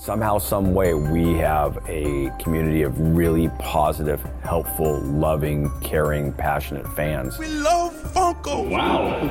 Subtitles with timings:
[0.00, 7.38] somehow, some way, we have a community of really positive, helpful, loving, caring, passionate fans.
[7.38, 8.68] We love Funko.
[8.70, 9.30] Wow.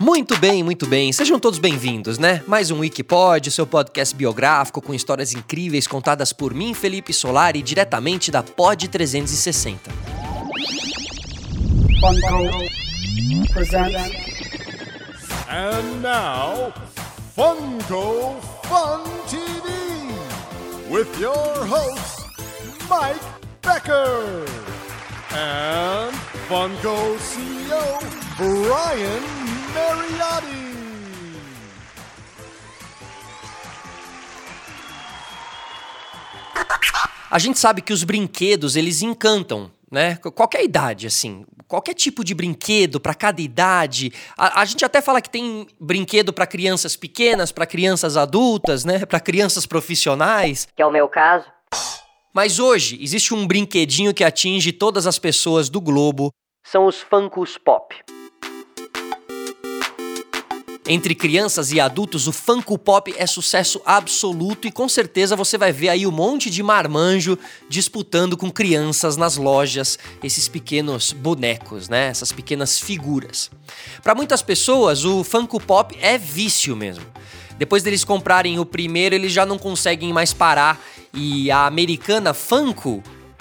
[0.00, 1.12] Muito bem, muito bem.
[1.12, 2.42] Sejam todos bem-vindos, né?
[2.46, 8.30] Mais um Wikipod, seu podcast biográfico com histórias incríveis contadas por mim, Felipe Solari, diretamente
[8.30, 10.29] da Pod 360.
[12.00, 12.66] Funko
[13.52, 14.16] presents
[15.48, 16.72] And now,
[17.36, 19.68] Funko Fun TV
[20.88, 22.24] with your hosts,
[22.88, 23.20] Mike
[23.60, 24.46] Becker
[25.32, 26.14] and
[26.48, 28.00] Funko CEO,
[28.38, 29.22] Brian
[29.74, 30.70] Mariotti.
[37.30, 40.16] A gente sabe que os brinquedos, eles encantam, né?
[40.16, 41.44] Qualquer idade, assim.
[41.70, 44.12] Qualquer tipo de brinquedo para cada idade.
[44.36, 49.06] A, a, gente até fala que tem brinquedo para crianças pequenas, para crianças adultas, né?
[49.06, 50.66] Para crianças profissionais.
[50.74, 51.46] que é o meu caso.
[52.34, 56.32] Mas hoje existe um brinquedinho que atinge todas as pessoas do globo.
[56.66, 57.94] São os Funkos Pop.
[60.92, 65.70] Entre crianças e adultos, o Funko Pop é sucesso absoluto e com certeza você vai
[65.70, 67.38] ver aí um monte de marmanjo
[67.68, 72.08] disputando com crianças nas lojas esses pequenos bonecos, né?
[72.08, 73.52] Essas pequenas figuras.
[74.02, 77.06] Para muitas pessoas, o Funko Pop é vício mesmo.
[77.56, 83.00] Depois deles comprarem o primeiro, eles já não conseguem mais parar e a americana Funko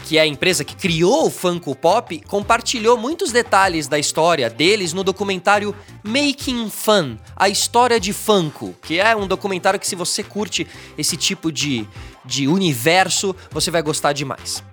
[0.10, 4.92] que é a empresa que criou o Funko Pop, compartilhou muitos detalhes da história deles
[4.92, 10.24] no documentário Making Fun, a história de Funko, que é um documentário que se você
[10.24, 10.66] curte
[10.98, 11.88] esse tipo de,
[12.26, 14.64] de universo, você vai gostar demais.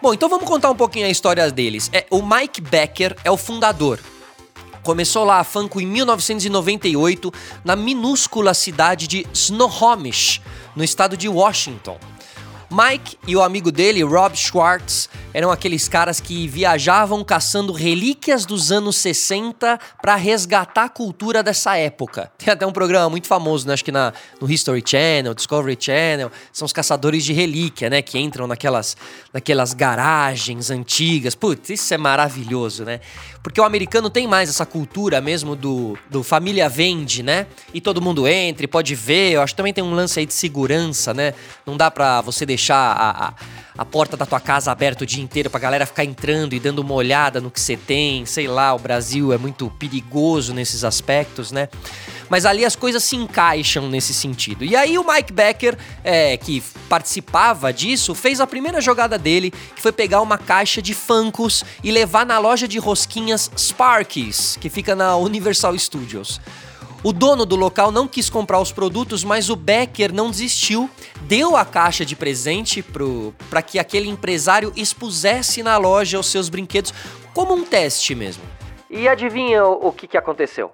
[0.00, 1.90] Bom, então vamos contar um pouquinho a história deles.
[1.92, 4.00] É, o Mike Becker é o fundador.
[4.82, 7.30] Começou lá a Funko em 1998
[7.62, 10.40] na minúscula cidade de Snohomish,
[10.74, 11.98] no estado de Washington.
[12.72, 18.70] Mike e o amigo dele, Rob Schwartz, eram aqueles caras que viajavam caçando relíquias dos
[18.70, 22.30] anos 60 para resgatar a cultura dessa época.
[22.38, 23.74] Tem até um programa muito famoso, né?
[23.74, 28.02] acho que na, no History Channel, Discovery Channel, são os caçadores de relíquia, né?
[28.02, 28.96] Que entram naquelas,
[29.32, 31.34] naquelas garagens antigas.
[31.34, 33.00] Putz, isso é maravilhoso, né?
[33.42, 37.46] Porque o americano tem mais essa cultura mesmo do, do família vende, né?
[37.72, 39.32] E todo mundo entra e pode ver.
[39.32, 41.34] Eu acho que também tem um lance aí de segurança, né?
[41.66, 43.34] Não dá pra você deixar a, a,
[43.78, 46.80] a porta da tua casa aberta o dia inteiro pra galera ficar entrando e dando
[46.80, 48.26] uma olhada no que você tem.
[48.26, 51.68] Sei lá, o Brasil é muito perigoso nesses aspectos, né?
[52.28, 54.64] Mas ali as coisas se encaixam nesse sentido.
[54.64, 59.82] E aí o Mike Becker, é, que participava disso, fez a primeira jogada dele, que
[59.82, 64.94] foi pegar uma caixa de Funkos e levar na loja de rosquinhas Sparkies, que fica
[64.94, 66.40] na Universal Studios.
[67.04, 70.88] O dono do local não quis comprar os produtos, mas o Becker não desistiu,
[71.26, 72.84] deu a caixa de presente
[73.48, 76.92] para que aquele empresário expusesse na loja os seus brinquedos
[77.34, 78.42] como um teste mesmo.
[78.90, 80.72] E adivinha o, o que, que aconteceu?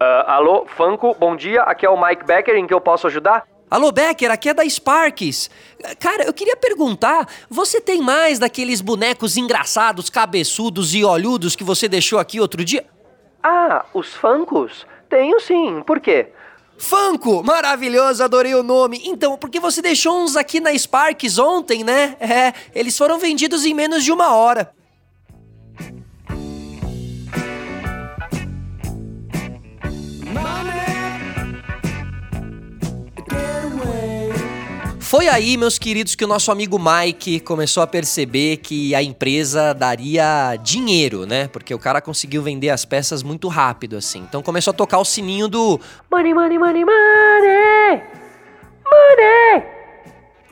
[0.00, 1.62] Ah, alô, Funko, bom dia.
[1.62, 3.46] Aqui é o Mike Becker, em que eu posso ajudar?
[3.70, 5.50] Alô, Becker, aqui é da Sparks.
[5.98, 11.88] Cara, eu queria perguntar: você tem mais daqueles bonecos engraçados, cabeçudos e olhudos que você
[11.88, 12.84] deixou aqui outro dia?
[13.42, 14.86] Ah, os Funkos?
[15.08, 15.82] Tenho sim.
[15.82, 16.28] Por quê?
[16.76, 17.42] Funko!
[17.42, 19.00] Maravilhoso, adorei o nome.
[19.04, 22.16] Então, porque você deixou uns aqui na Sparks ontem, né?
[22.20, 24.72] É, eles foram vendidos em menos de uma hora.
[35.16, 39.72] Foi aí, meus queridos, que o nosso amigo Mike começou a perceber que a empresa
[39.72, 41.46] daria dinheiro, né?
[41.46, 44.18] Porque o cara conseguiu vender as peças muito rápido, assim.
[44.28, 45.80] Então começou a tocar o sininho do
[46.10, 48.02] Money, money, money, money!
[48.84, 49.64] Money!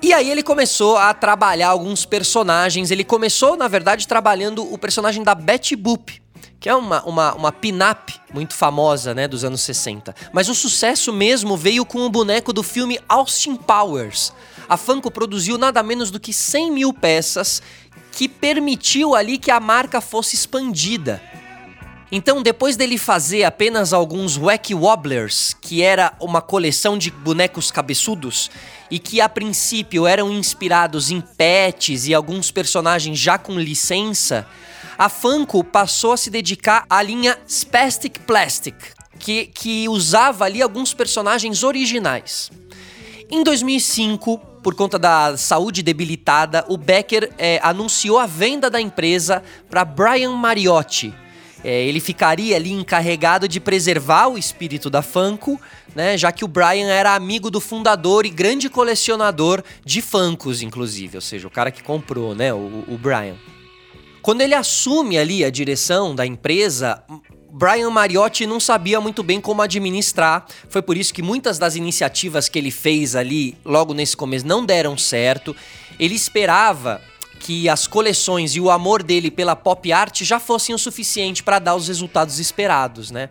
[0.00, 2.92] E aí ele começou a trabalhar alguns personagens.
[2.92, 6.22] Ele começou, na verdade, trabalhando o personagem da Betty Boop,
[6.60, 10.14] que é uma, uma, uma pin-up muito famosa, né, dos anos 60.
[10.32, 14.32] Mas o sucesso mesmo veio com o boneco do filme Austin Powers.
[14.72, 17.60] A Funko produziu nada menos do que 100 mil peças,
[18.10, 21.22] que permitiu ali que a marca fosse expandida.
[22.10, 28.50] Então, depois dele fazer apenas alguns Wacky Wobblers, que era uma coleção de bonecos cabeçudos,
[28.90, 34.46] e que a princípio eram inspirados em pets e alguns personagens já com licença,
[34.96, 38.76] a Funko passou a se dedicar à linha Spastic Plastic,
[39.18, 42.50] que, que usava ali alguns personagens originais.
[43.30, 49.42] Em 2005, por conta da saúde debilitada, o Becker é, anunciou a venda da empresa
[49.68, 51.12] para Brian Mariotti.
[51.64, 55.60] É, ele ficaria ali encarregado de preservar o espírito da Funko,
[55.94, 61.16] né, já que o Brian era amigo do fundador e grande colecionador de Funkos, inclusive,
[61.16, 63.36] ou seja, o cara que comprou, né, o, o Brian.
[64.22, 67.02] Quando ele assume ali a direção da empresa,
[67.50, 70.46] Brian Mariotti não sabia muito bem como administrar.
[70.68, 74.64] Foi por isso que muitas das iniciativas que ele fez ali, logo nesse começo, não
[74.64, 75.56] deram certo.
[75.98, 77.00] Ele esperava
[77.40, 81.58] que as coleções e o amor dele pela pop art já fossem o suficiente para
[81.58, 83.28] dar os resultados esperados, né?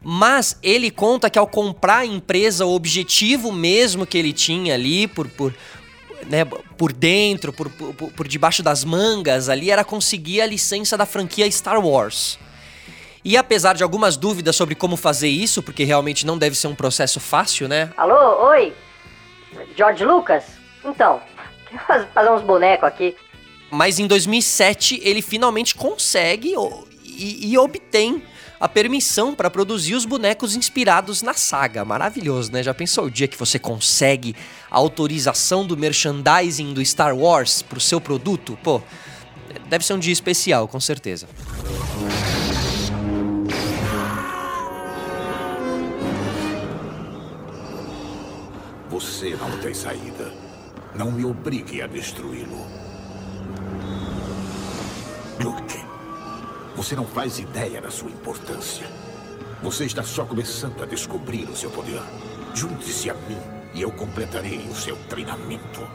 [0.00, 5.08] Mas ele conta que ao comprar a empresa, o objetivo mesmo que ele tinha ali
[5.08, 5.54] por, por,
[6.26, 11.06] né, por dentro, por, por, por debaixo das mangas ali, era conseguir a licença da
[11.06, 12.38] franquia Star Wars.
[13.24, 16.74] E apesar de algumas dúvidas sobre como fazer isso, porque realmente não deve ser um
[16.74, 17.90] processo fácil, né?
[17.96, 18.72] Alô, oi?
[19.76, 20.44] George Lucas?
[20.84, 21.20] Então,
[22.12, 23.16] fazer uns bonecos aqui.
[23.70, 26.54] Mas em 2007 ele finalmente consegue
[27.04, 28.22] e, e obtém
[28.62, 31.84] a permissão para produzir os bonecos inspirados na saga.
[31.84, 32.62] Maravilhoso, né?
[32.62, 34.36] Já pensou o dia que você consegue
[34.70, 38.56] a autorização do merchandising do Star Wars para o seu produto?
[38.62, 38.80] Pô,
[39.68, 41.26] deve ser um dia especial, com certeza.
[48.88, 50.32] Você não tem saída.
[50.94, 52.64] Não me obrigue a destruí-lo.
[55.42, 55.81] Luke,
[56.82, 58.84] você não faz ideia da sua importância.
[59.62, 62.02] Você está só começando a descobrir o seu poder.
[62.52, 63.38] Junte-se a mim
[63.72, 65.88] e eu completarei o seu treinamento.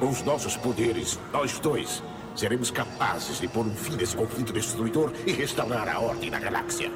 [0.00, 2.02] Com os nossos poderes, nós dois
[2.34, 6.90] seremos capazes de pôr um fim nesse conflito destruidor e restaurar a ordem da galáxia.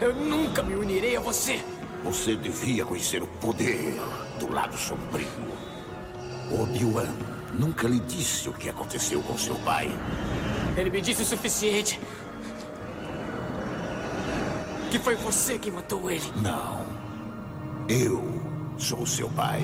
[0.00, 1.62] Eu nunca me unirei a você.
[2.02, 3.94] Você devia conhecer o poder
[4.40, 5.28] do lado sombrio.
[6.50, 7.14] Obi-Wan
[7.54, 9.88] nunca lhe disse o que aconteceu com seu pai.
[10.76, 12.00] Ele me disse o suficiente.
[14.90, 16.24] Que foi você que matou ele.
[16.42, 16.84] Não.
[17.88, 18.24] Eu
[18.76, 19.62] sou seu pai.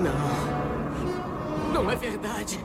[0.00, 1.72] Não.
[1.72, 2.60] Não é verdade.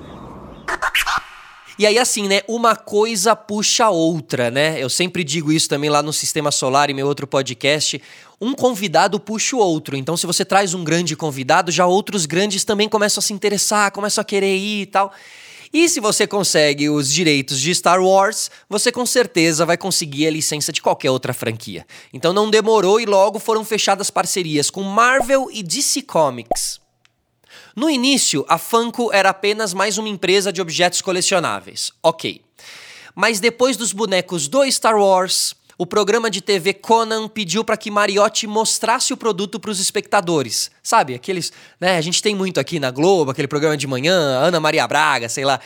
[1.80, 2.42] E aí, assim, né?
[2.48, 4.84] Uma coisa puxa a outra, né?
[4.84, 8.02] Eu sempre digo isso também lá no Sistema Solar, em meu outro podcast.
[8.42, 9.96] Um convidado puxa o outro.
[9.96, 13.92] Então, se você traz um grande convidado, já outros grandes também começam a se interessar,
[13.92, 15.14] começam a querer ir e tal.
[15.74, 20.32] E se você consegue os direitos de Star Wars, você com certeza vai conseguir a
[20.32, 21.86] licença de qualquer outra franquia.
[22.14, 26.80] Então não demorou e logo foram fechadas parcerias com Marvel e DC Comics.
[27.76, 31.92] No início, a Funko era apenas mais uma empresa de objetos colecionáveis.
[32.02, 32.42] Ok.
[33.14, 37.92] Mas depois dos bonecos do Star Wars, o programa de TV Conan pediu para que
[37.92, 40.72] Mariotti mostrasse o produto para os espectadores.
[40.82, 44.60] Sabe, aqueles, né, a gente tem muito aqui na Globo, aquele programa de manhã, Ana
[44.60, 45.60] Maria Braga, sei lá.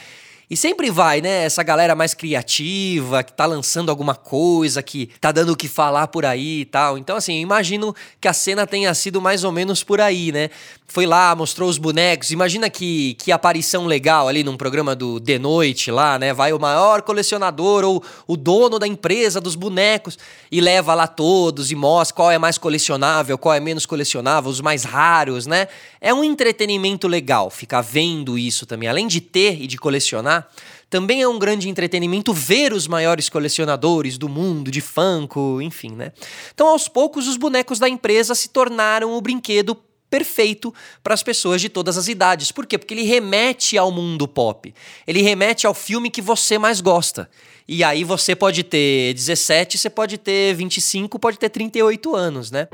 [0.52, 1.46] E sempre vai, né?
[1.46, 6.08] Essa galera mais criativa, que tá lançando alguma coisa, que tá dando o que falar
[6.08, 6.98] por aí e tal.
[6.98, 10.50] Então, assim, imagino que a cena tenha sido mais ou menos por aí, né?
[10.92, 12.32] Foi lá, mostrou os bonecos.
[12.32, 16.34] Imagina que, que aparição legal ali num programa do De Noite lá, né?
[16.34, 20.20] Vai o maior colecionador ou o dono da empresa dos bonecos
[20.52, 24.60] e leva lá todos e mostra qual é mais colecionável, qual é menos colecionável, os
[24.60, 25.70] mais raros, né?
[26.02, 28.90] É um entretenimento legal ficar vendo isso também.
[28.90, 30.41] Além de ter e de colecionar,
[30.90, 36.12] também é um grande entretenimento ver os maiores colecionadores do mundo, de Funko, enfim, né?
[36.54, 39.76] Então, aos poucos, os bonecos da empresa se tornaram o brinquedo
[40.12, 42.52] perfeito para as pessoas de todas as idades.
[42.52, 42.78] Por quê?
[42.78, 44.74] Porque ele remete ao mundo pop.
[45.08, 47.30] Ele remete ao filme que você mais gosta.
[47.66, 52.68] E aí você pode ter 17, você pode ter 25, pode ter 38 anos, né?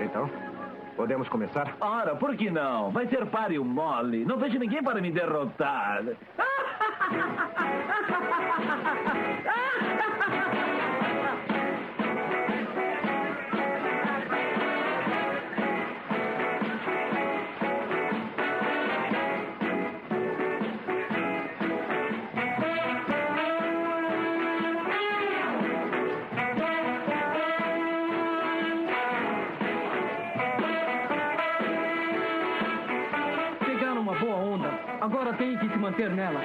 [0.00, 0.30] Então,
[0.96, 1.76] podemos começar?
[1.80, 2.90] Ora, por que não?
[2.90, 4.24] Vai ser páreo mole.
[4.24, 6.02] Não vejo ninguém para me derrotar.
[35.96, 36.40] manter nela.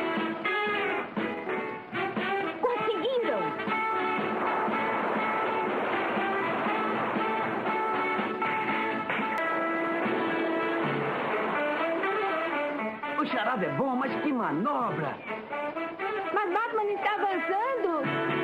[2.62, 3.42] Conseguiram!
[13.20, 15.18] O charada é bom, mas que manobra!
[16.34, 18.42] Batman está avançando!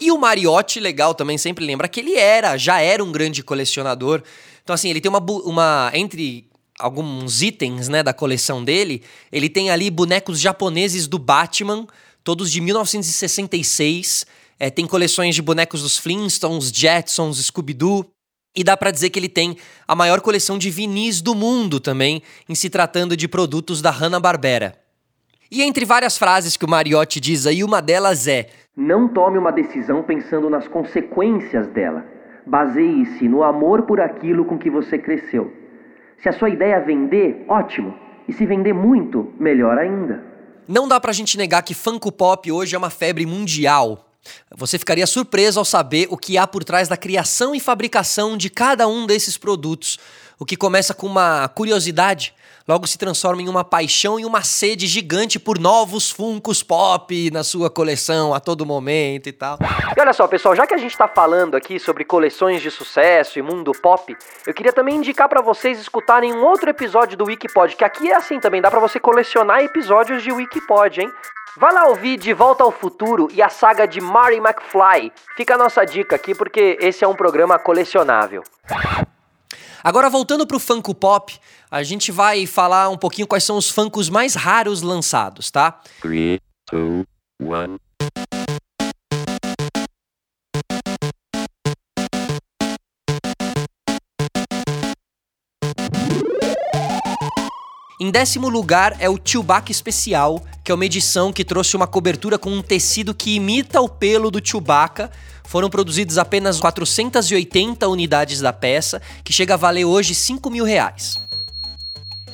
[0.00, 4.22] E o Mariotti, legal também, sempre lembra que ele era, já era um grande colecionador.
[4.62, 5.20] Então, assim, ele tem uma.
[5.20, 6.51] uma entre
[6.82, 11.86] alguns itens né, da coleção dele, ele tem ali bonecos japoneses do Batman,
[12.24, 14.26] todos de 1966.
[14.58, 18.06] É, tem coleções de bonecos dos Flintstones, Jetsons, Scooby-Doo.
[18.54, 19.56] E dá para dizer que ele tem
[19.88, 24.76] a maior coleção de vinis do mundo também, em se tratando de produtos da Hanna-Barbera.
[25.50, 29.52] E entre várias frases que o Mariotti diz aí, uma delas é: Não tome uma
[29.52, 32.04] decisão pensando nas consequências dela.
[32.46, 35.61] Baseie-se no amor por aquilo com que você cresceu.
[36.22, 37.98] Se a sua ideia é vender, ótimo.
[38.28, 40.22] E se vender muito, melhor ainda.
[40.68, 44.08] Não dá pra gente negar que Funko Pop hoje é uma febre mundial.
[44.54, 48.48] Você ficaria surpreso ao saber o que há por trás da criação e fabricação de
[48.48, 49.98] cada um desses produtos.
[50.42, 52.34] O que começa com uma curiosidade,
[52.66, 57.44] logo se transforma em uma paixão e uma sede gigante por novos Funkos Pop na
[57.44, 59.56] sua coleção a todo momento e tal.
[59.96, 63.38] E olha só, pessoal, já que a gente está falando aqui sobre coleções de sucesso
[63.38, 67.76] e mundo pop, eu queria também indicar para vocês escutarem um outro episódio do Wikipod,
[67.76, 71.12] que aqui é assim também, dá para você colecionar episódios de Wikipod, hein?
[71.56, 75.12] Vai lá ouvir De Volta ao Futuro e a saga de Marty McFly.
[75.36, 78.42] Fica a nossa dica aqui porque esse é um programa colecionável.
[79.84, 81.36] Agora voltando pro Funko Pop,
[81.68, 85.80] a gente vai falar um pouquinho quais são os Funkos mais raros lançados, tá?
[86.00, 86.38] 3,
[86.70, 87.04] 2,
[87.40, 87.76] 1.
[98.00, 102.38] Em décimo lugar é o Chewbacca Especial, que é uma edição que trouxe uma cobertura
[102.38, 105.10] com um tecido que imita o pelo do Chewbacca.
[105.44, 111.16] Foram produzidos apenas 480 unidades da peça, que chega a valer hoje 5 mil reais.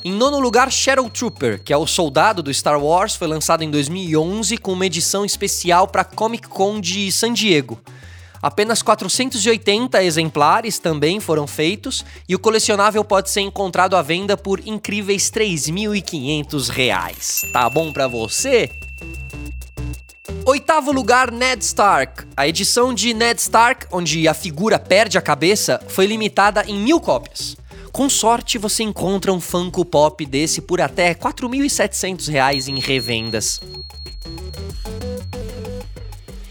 [0.05, 3.71] Em nono lugar, Shadow Trooper, que é o soldado do Star Wars, foi lançado em
[3.71, 7.81] 2011 com uma edição especial para Comic Con de San Diego.
[8.43, 14.61] Apenas 480 exemplares também foram feitos e o colecionável pode ser encontrado à venda por
[14.67, 17.43] incríveis 3.500 reais.
[17.53, 18.71] Tá bom para você?
[20.45, 22.25] Oitavo lugar, Ned Stark.
[22.37, 27.01] A edição de Ned Stark, onde a figura perde a cabeça, foi limitada em mil
[27.01, 27.57] cópias.
[27.93, 33.61] Com sorte, você encontra um Funko Pop desse por até R$ 4.700 em revendas.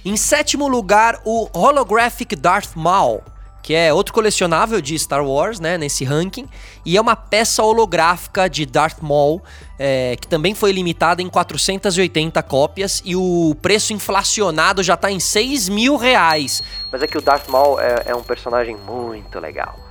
[0.07, 3.21] Em sétimo lugar, o Holographic Darth Maul,
[3.61, 6.47] que é outro colecionável de Star Wars, né, nesse ranking,
[6.85, 9.43] e é uma peça holográfica de Darth Maul,
[9.77, 15.19] é, que também foi limitada em 480 cópias, e o preço inflacionado já tá em
[15.19, 16.63] 6 mil reais.
[16.89, 19.86] Mas é que o Darth Maul é, é um personagem muito legal.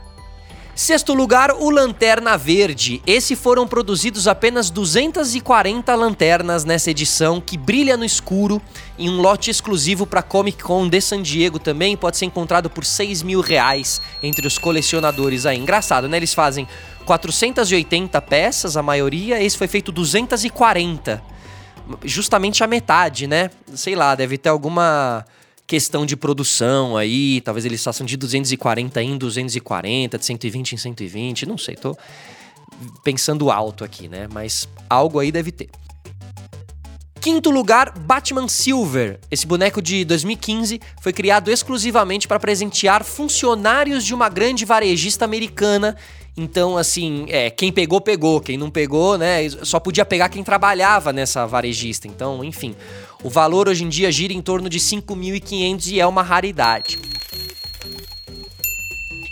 [0.76, 3.00] Sexto lugar, o Lanterna Verde.
[3.06, 8.61] Esse foram produzidos apenas 240 lanternas nessa edição que brilha no escuro
[8.99, 11.97] em um lote exclusivo para Comic Con de San Diego também.
[11.97, 15.56] Pode ser encontrado por 6 mil reais entre os colecionadores aí.
[15.56, 16.18] Engraçado, né?
[16.18, 16.68] Eles fazem
[17.06, 19.42] 480 peças, a maioria.
[19.42, 21.23] Esse foi feito 240.
[22.04, 23.50] Justamente a metade, né?
[23.75, 25.25] Sei lá, deve ter alguma
[25.66, 31.46] questão de produção aí, talvez eles façam de 240 em 240, de 120 em 120,
[31.46, 31.96] não sei, tô
[33.02, 34.28] pensando alto aqui, né?
[34.32, 35.68] Mas algo aí deve ter.
[37.20, 39.18] Quinto lugar, Batman Silver.
[39.30, 45.96] Esse boneco de 2015 foi criado exclusivamente para presentear funcionários de uma grande varejista americana.
[46.37, 48.40] Então, assim, é, quem pegou, pegou.
[48.40, 49.49] Quem não pegou, né?
[49.62, 52.06] Só podia pegar quem trabalhava nessa varejista.
[52.06, 52.76] Então, enfim.
[53.23, 56.99] O valor hoje em dia gira em torno de 5.500 e é uma raridade.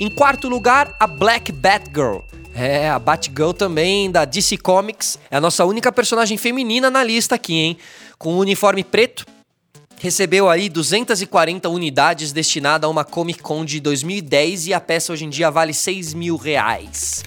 [0.01, 2.19] Em quarto lugar, a Black Batgirl.
[2.55, 5.19] É, a Batgirl também da DC Comics.
[5.31, 7.77] É a nossa única personagem feminina na lista aqui, hein?
[8.19, 9.25] Com um uniforme preto.
[10.01, 15.25] Recebeu aí 240 unidades destinada a uma Comic Con de 2010 e a peça hoje
[15.25, 17.23] em dia vale 6 mil reais.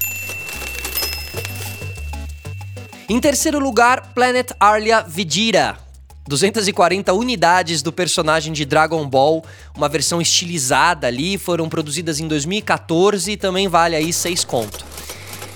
[3.10, 5.87] Em terceiro lugar, Planet Arlia Vegeta.
[6.28, 9.44] 240 unidades do personagem de Dragon Ball,
[9.76, 14.86] uma versão estilizada ali, foram produzidas em 2014 e também vale aí 6 conto.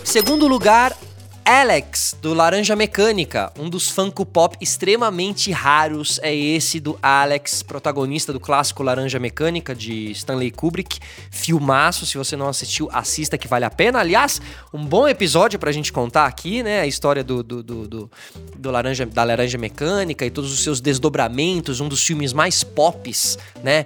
[0.04, 0.98] Segundo lugar,
[1.45, 8.31] Alex, do Laranja Mecânica, um dos Funko Pop extremamente raros é esse do Alex, protagonista
[8.31, 11.00] do clássico Laranja Mecânica de Stanley Kubrick.
[11.29, 14.00] Filmaço, se você não assistiu, assista que vale a pena.
[14.00, 14.41] Aliás,
[14.74, 16.81] um bom episódio pra gente contar aqui, né?
[16.81, 18.12] A história do, do, do, do,
[18.57, 23.38] do Laranja, da Laranja Mecânica e todos os seus desdobramentos, um dos filmes mais pops,
[23.63, 23.86] né?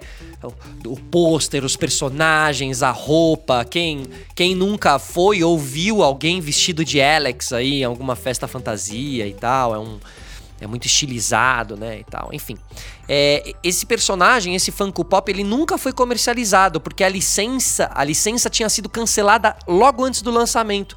[0.85, 3.65] o pôster, os personagens, a roupa.
[3.65, 9.27] Quem, quem nunca foi ou viu alguém vestido de Alex Alex aí alguma festa fantasia
[9.27, 9.75] e tal.
[9.75, 9.99] É um.
[10.59, 12.29] É muito estilizado, né, e tal.
[12.31, 12.55] Enfim,
[13.09, 18.49] é, esse personagem, esse Funko Pop, ele nunca foi comercializado porque a licença, a licença
[18.49, 20.95] tinha sido cancelada logo antes do lançamento.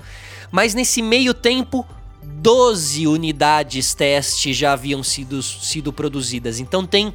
[0.52, 1.84] Mas nesse meio tempo,
[2.22, 6.60] 12 unidades teste já haviam sido, sido produzidas.
[6.60, 7.12] Então tem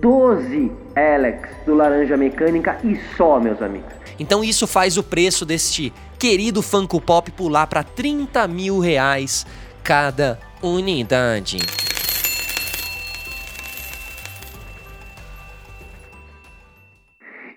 [0.00, 3.99] 12 Alex do Laranja Mecânica e só, meus amigos.
[4.20, 9.46] Então isso faz o preço deste querido Funko Pop pular para 30 mil reais
[9.82, 11.56] cada unidade.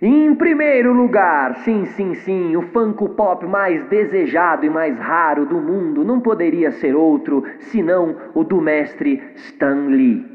[0.02, 5.60] Em primeiro lugar, sim, sim, sim, o Funko Pop mais desejado e mais raro do
[5.60, 10.26] mundo não poderia ser outro senão o do mestre Stan Lee.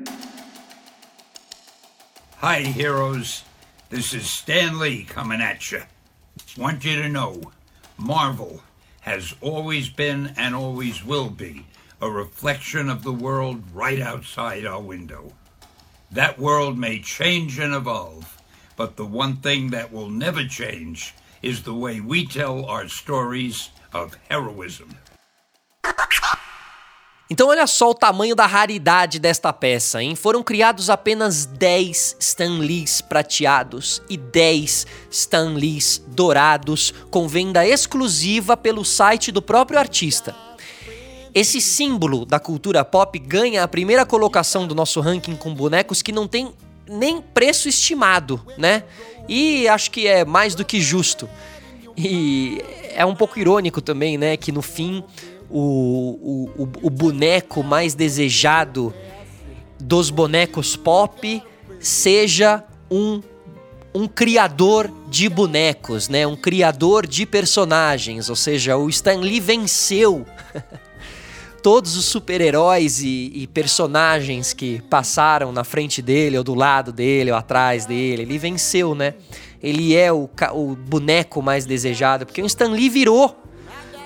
[2.43, 3.45] Hi, heroes.
[3.89, 5.81] This is Stan Lee coming at you.
[6.59, 7.41] Want you to know
[7.97, 8.63] Marvel
[9.03, 11.67] has always been and always will be
[12.01, 15.35] a reflection of the world right outside our window.
[16.11, 18.43] That world may change and evolve,
[18.77, 23.71] but the one thing that will never change is the way we tell our stories
[23.93, 24.97] of heroism.
[27.31, 30.17] Então olha só o tamanho da raridade desta peça, hein?
[30.17, 39.31] Foram criados apenas 10 Stanleys prateados e 10 Stanleys dourados com venda exclusiva pelo site
[39.31, 40.35] do próprio artista.
[41.35, 46.13] Esse símbolo da cultura pop ganha a primeira colocação do nosso ranking com bonecos que
[46.13, 46.55] não tem
[46.89, 48.85] nem preço estimado, né?
[49.29, 51.29] E acho que é mais do que justo.
[51.95, 54.37] E é um pouco irônico também, né?
[54.39, 55.05] Que no fim
[55.51, 58.95] o, o, o boneco mais desejado
[59.81, 61.43] dos bonecos pop
[61.81, 63.23] seja um
[63.95, 66.27] um criador de bonecos, né?
[66.27, 70.27] Um criador de personagens, ou seja, o Stan Lee venceu
[71.63, 77.33] todos os super-heróis e, e, personagens que passaram na frente dele, ou do lado dele,
[77.33, 78.23] ou atrás dele.
[78.23, 79.15] Ele venceu, né?
[79.61, 83.37] Ele é o, o boneco mais desejado, porque o Stan Lee virou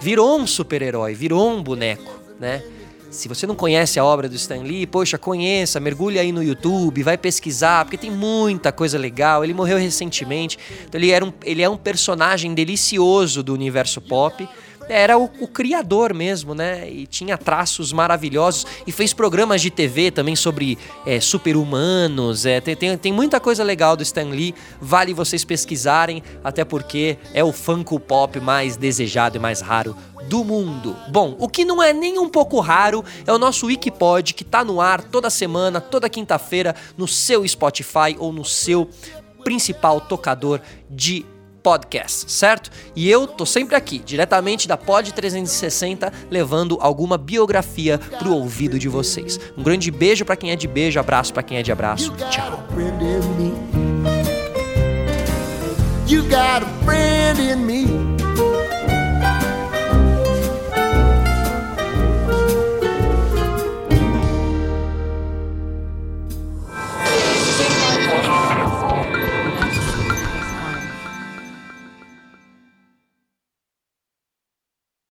[0.03, 2.63] virou um super-herói, virou um boneco, né?
[3.09, 7.03] Se você não conhece a obra do Stan Lee, poxa, conheça, mergulhe aí no YouTube,
[7.03, 9.45] vai pesquisar, porque tem muita coisa legal.
[9.45, 14.49] Ele morreu recentemente, então ele, era um, ele é um personagem delicioso do universo pop.
[14.93, 16.89] Era o, o criador mesmo, né?
[16.91, 18.67] E tinha traços maravilhosos.
[18.87, 22.45] E fez programas de TV também sobre é, super-humanos.
[22.45, 24.55] É, tem, tem, tem muita coisa legal do Stan Lee.
[24.81, 29.97] Vale vocês pesquisarem, até porque é o Funko Pop mais desejado e mais raro
[30.29, 30.97] do mundo.
[31.09, 34.65] Bom, o que não é nem um pouco raro é o nosso Wikipod que tá
[34.65, 38.89] no ar toda semana, toda quinta-feira no seu Spotify ou no seu
[39.43, 41.27] principal tocador de
[41.63, 42.71] podcast, certo?
[42.95, 48.89] E eu tô sempre aqui, diretamente da Pod 360, levando alguma biografia pro ouvido de
[48.89, 49.39] vocês.
[49.57, 52.13] Um grande beijo para quem é de beijo, abraço para quem é de abraço.
[52.31, 52.63] Tchau.
[56.07, 58.12] You got a friend in me.